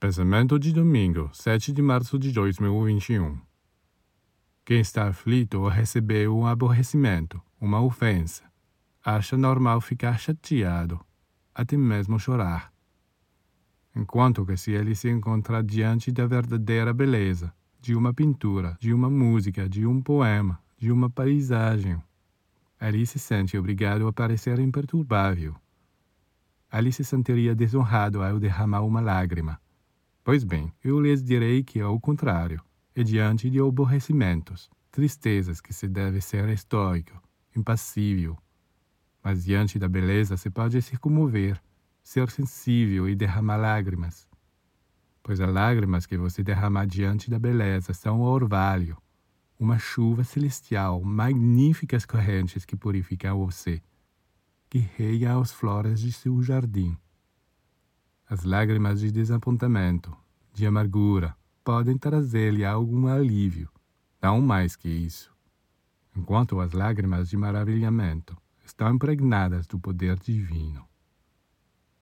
Pensamento 0.00 0.58
de 0.58 0.72
domingo, 0.72 1.28
7 1.30 1.74
de 1.74 1.82
março 1.82 2.18
de 2.18 2.32
2021. 2.32 3.38
Quem 4.64 4.80
está 4.80 5.08
aflito 5.08 5.60
ou 5.60 5.68
recebeu 5.68 6.34
um 6.34 6.46
aborrecimento, 6.46 7.38
uma 7.60 7.82
ofensa, 7.82 8.44
acha 9.04 9.36
normal 9.36 9.78
ficar 9.82 10.18
chateado, 10.18 10.98
até 11.54 11.76
mesmo 11.76 12.18
chorar. 12.18 12.72
Enquanto 13.94 14.46
que 14.46 14.56
se 14.56 14.70
ele 14.70 14.94
se 14.94 15.10
encontra 15.10 15.62
diante 15.62 16.10
da 16.10 16.26
verdadeira 16.26 16.94
beleza, 16.94 17.52
de 17.78 17.94
uma 17.94 18.14
pintura, 18.14 18.78
de 18.80 18.94
uma 18.94 19.10
música, 19.10 19.68
de 19.68 19.86
um 19.86 20.00
poema, 20.00 20.58
de 20.78 20.90
uma 20.90 21.10
paisagem, 21.10 22.02
ali 22.80 23.04
se 23.04 23.18
sente 23.18 23.58
obrigado 23.58 24.08
a 24.08 24.12
parecer 24.14 24.60
imperturbável. 24.60 25.54
Ali 26.70 26.90
se 26.90 27.04
sentiria 27.04 27.54
desonrado 27.54 28.22
ao 28.22 28.40
derramar 28.40 28.80
uma 28.80 29.02
lágrima. 29.02 29.60
Pois 30.22 30.44
bem, 30.44 30.72
eu 30.84 31.00
lhes 31.00 31.22
direi 31.22 31.64
que 31.64 31.80
é 31.80 31.86
o 31.86 31.98
contrário, 31.98 32.62
é 32.94 33.02
diante 33.02 33.48
de 33.48 33.58
aborrecimentos, 33.58 34.70
tristezas 34.90 35.60
que 35.60 35.72
se 35.72 35.88
deve 35.88 36.20
ser 36.20 36.46
estoico, 36.50 37.20
impassível, 37.56 38.36
mas 39.24 39.44
diante 39.44 39.78
da 39.78 39.88
beleza 39.88 40.36
se 40.36 40.50
pode 40.50 40.80
se 40.82 40.98
comover, 40.98 41.60
ser 42.02 42.30
sensível 42.30 43.08
e 43.08 43.14
derramar 43.14 43.56
lágrimas. 43.56 44.28
Pois 45.22 45.40
as 45.40 45.52
lágrimas 45.52 46.04
que 46.04 46.18
você 46.18 46.42
derrama 46.42 46.86
diante 46.86 47.30
da 47.30 47.38
beleza 47.38 47.94
são 47.94 48.20
o 48.20 48.24
orvalho, 48.24 48.98
uma 49.58 49.78
chuva 49.78 50.22
celestial, 50.22 51.02
magníficas 51.02 52.04
correntes 52.04 52.64
que 52.64 52.76
purificam 52.76 53.38
você, 53.38 53.82
que 54.68 54.78
regam 54.78 55.40
as 55.40 55.50
flores 55.50 56.00
de 56.00 56.12
seu 56.12 56.42
jardim. 56.42 56.96
As 58.30 58.44
lágrimas 58.44 59.00
de 59.00 59.10
desapontamento, 59.10 60.16
de 60.54 60.64
amargura, 60.64 61.36
podem 61.64 61.98
trazer-lhe 61.98 62.64
algum 62.64 63.08
alívio, 63.08 63.68
não 64.22 64.40
mais 64.40 64.76
que 64.76 64.88
isso. 64.88 65.34
Enquanto 66.16 66.60
as 66.60 66.70
lágrimas 66.70 67.28
de 67.28 67.36
maravilhamento 67.36 68.36
estão 68.64 68.94
impregnadas 68.94 69.66
do 69.66 69.80
poder 69.80 70.16
divino. 70.16 70.86